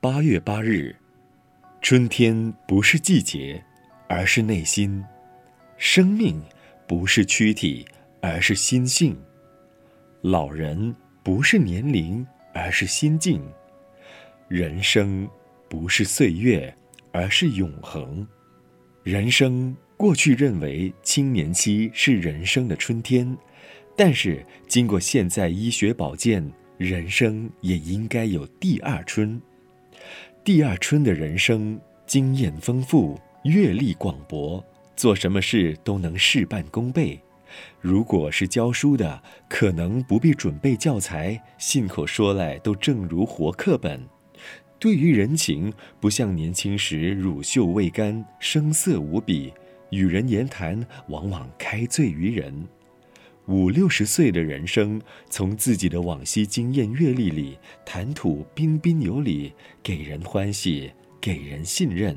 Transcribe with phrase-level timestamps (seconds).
[0.00, 0.94] 八月八日，
[1.82, 3.60] 春天不是季节，
[4.08, 5.02] 而是内心；
[5.76, 6.40] 生命
[6.86, 7.84] 不是躯体，
[8.22, 9.12] 而是心性；
[10.22, 12.24] 老人不是年龄，
[12.54, 13.40] 而是心境；
[14.46, 15.28] 人生
[15.68, 16.72] 不是岁月，
[17.10, 18.24] 而是永恒。
[19.02, 23.36] 人生过去认为青年期是人生的春天，
[23.96, 29.42] 但是经过现在医学保健，人生也应该有第二春。
[30.48, 34.64] 第二春的人生经验丰富，阅历广博，
[34.96, 37.20] 做什么事都能事半功倍。
[37.82, 44.00] 如果是教书的，可能不必准备教材，信口说来都正如活课本。
[44.78, 49.52] 对于人情，不像年轻时乳臭未干，声色无比，
[49.90, 52.66] 与人言谈往往开罪于人。
[53.48, 62.14] 五六十岁的人生，从自己的往昔经验阅历里谈吐彬彬有礼，给人欢喜，给人信任，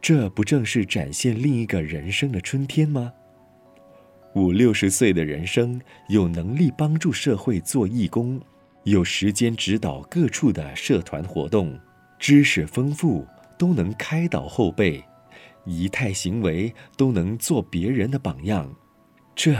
[0.00, 3.12] 这不正是展现另一个人生的春天吗？
[4.36, 8.40] 五六十岁的人生，有能力帮助社会做义工，
[8.84, 11.76] 有时间指导各处的社团活动，
[12.16, 13.26] 知识丰富，
[13.58, 15.02] 都能开导后辈，
[15.64, 18.72] 仪态行为都能做别人的榜样，
[19.34, 19.56] 这。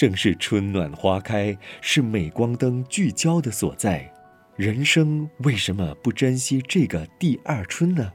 [0.00, 4.10] 正是春暖花开，是镁光灯聚焦的所在。
[4.56, 8.10] 人生为什么不珍惜这个第二春呢？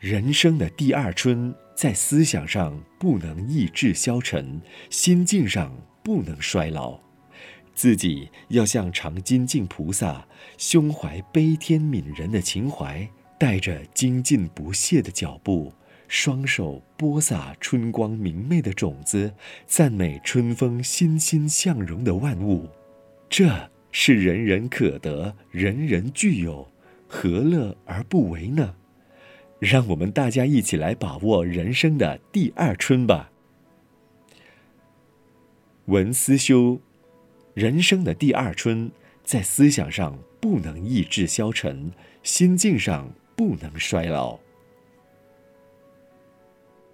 [0.00, 7.00] 人生的第二春，在思想上不能意志消沉，心境上不能衰老。
[7.74, 10.26] 自己要像常精进菩萨，
[10.58, 15.72] 胸怀悲天悯人的情怀，带着精进不懈的脚步。
[16.10, 19.32] 双手播撒春光明媚的种子，
[19.64, 22.68] 赞美春风欣欣向荣的万物，
[23.28, 26.68] 这是人人可得，人人具有，
[27.06, 28.74] 何乐而不为呢？
[29.60, 33.30] 让我们大家一起来把握人生的第二春吧。
[35.84, 36.80] 文思修，
[37.54, 38.90] 人生的第二春，
[39.22, 41.92] 在思想上不能意志消沉，
[42.24, 44.40] 心境上不能衰老。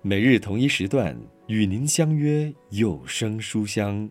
[0.09, 4.09] 每日同一时段与您相约有声书香。